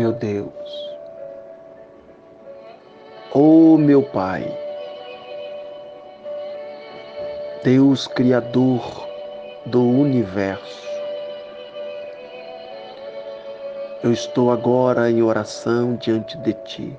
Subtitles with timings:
[0.00, 0.90] meu Deus.
[3.34, 4.50] Oh, meu Pai,
[7.62, 9.06] Deus Criador
[9.66, 10.88] do universo,
[14.02, 16.98] eu estou agora em oração diante de Ti,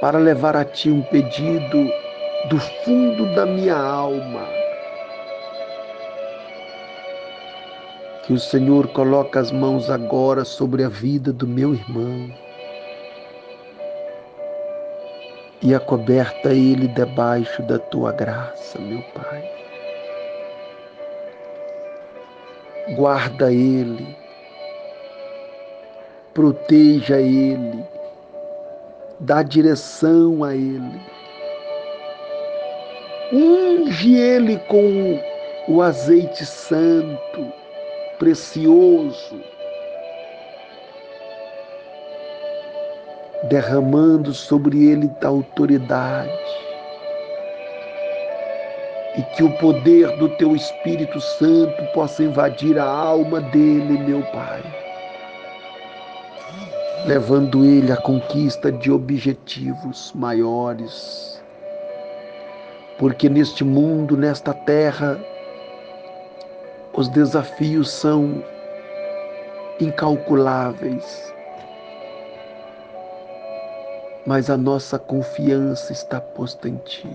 [0.00, 1.92] para levar a Ti um pedido
[2.48, 4.59] do fundo da minha alma
[8.30, 12.30] Que o Senhor coloque as mãos agora sobre a vida do meu irmão
[15.60, 19.50] e acoberta ele debaixo da tua graça, meu Pai.
[22.94, 24.16] Guarda ele,
[26.32, 27.84] proteja ele,
[29.18, 31.00] dá direção a ele,
[33.32, 35.20] unge ele com
[35.66, 37.60] o azeite santo
[38.20, 39.40] precioso,
[43.48, 46.30] derramando sobre ele da autoridade.
[49.16, 54.62] E que o poder do teu Espírito Santo possa invadir a alma dele, meu Pai,
[57.06, 61.42] levando ele à conquista de objetivos maiores.
[62.98, 65.18] Porque neste mundo, nesta terra,
[67.00, 68.44] os desafios são
[69.80, 71.32] incalculáveis,
[74.26, 77.08] mas a nossa confiança está posta em Ti.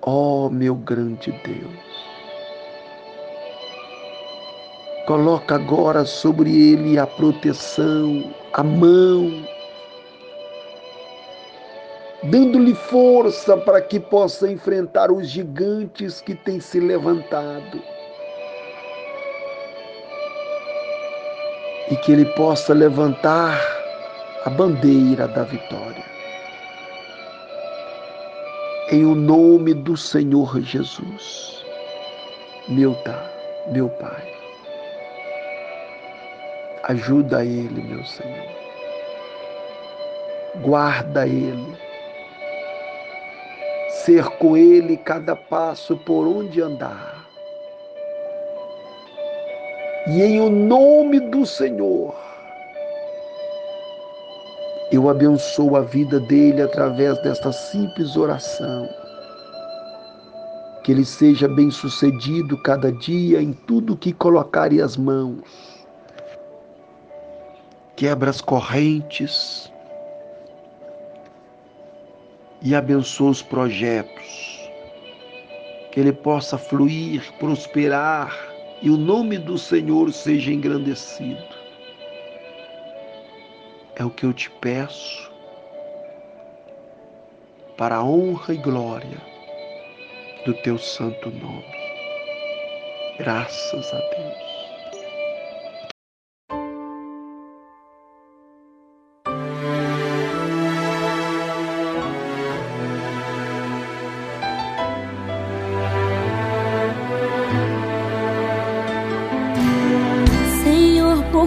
[0.00, 1.84] Ó oh, meu grande Deus,
[5.06, 9.30] coloca agora sobre ele a proteção, a mão,
[12.24, 17.82] dando-lhe força para que possa enfrentar os gigantes que têm se levantado.
[21.90, 23.60] E que ele possa levantar
[24.44, 26.04] a bandeira da vitória.
[28.90, 31.64] Em o nome do Senhor Jesus,
[32.68, 33.30] meu, tá,
[33.68, 34.32] meu Pai.
[36.84, 38.52] Ajuda ele, meu Senhor.
[40.62, 41.71] Guarda ele
[44.04, 47.26] ser com Ele cada passo por onde andar.
[50.08, 52.14] E em o nome do Senhor,
[54.90, 58.88] eu abençoo a vida dele através desta simples oração.
[60.82, 65.86] Que ele seja bem-sucedido cada dia em tudo que colocar as mãos.
[67.96, 69.71] Quebra as correntes,
[72.62, 74.70] e abençoa os projetos.
[75.90, 78.34] Que ele possa fluir, prosperar
[78.80, 81.62] e o nome do Senhor seja engrandecido.
[83.96, 85.30] É o que eu te peço
[87.76, 89.20] para a honra e glória
[90.46, 91.64] do teu santo nome.
[93.18, 94.51] Graças a Deus.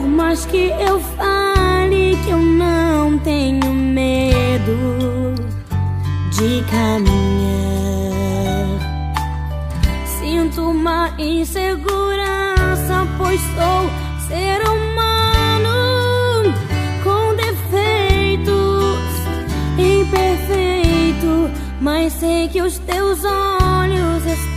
[0.02, 5.34] Mais que eu fale que eu não tenho medo
[6.32, 7.16] de caminhar.
[10.20, 13.90] Sinto uma insegurança, pois sou
[14.28, 16.54] ser humano
[17.04, 18.50] com defeitos,
[19.78, 24.55] imperfeito, mas sei que os teus olhos estão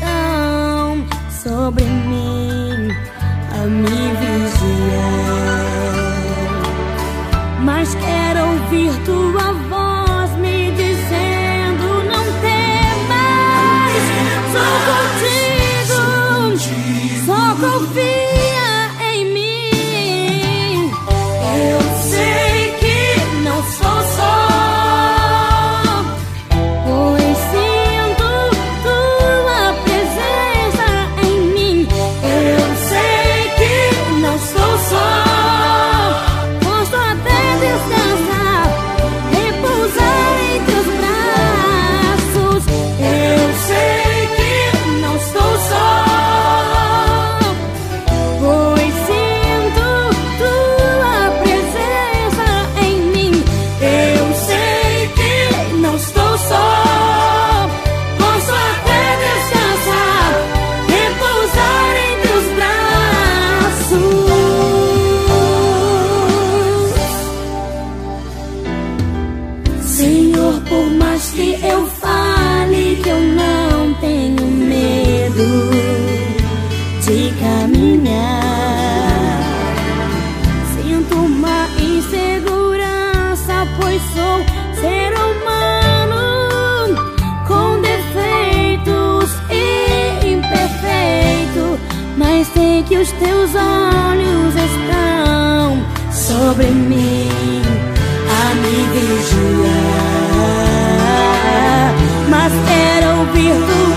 [17.61, 18.48] Coco Feet.
[92.59, 97.63] Sei que os teus olhos estão sobre mim
[98.29, 99.69] a me vigiar.
[102.29, 103.88] Mas quero ouvir tu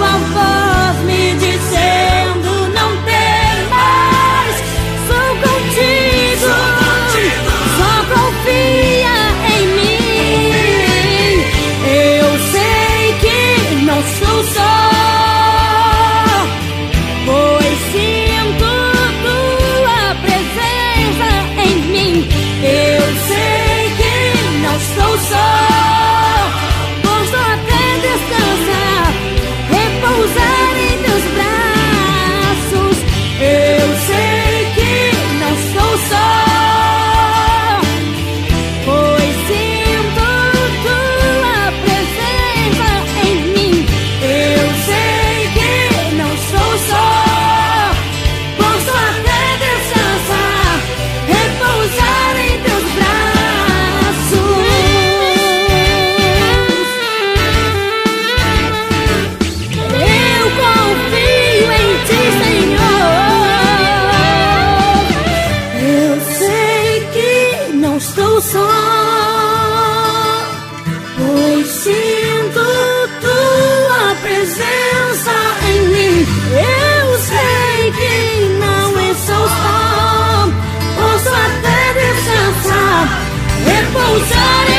[84.12, 84.71] 不う。